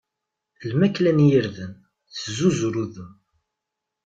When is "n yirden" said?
1.17-1.73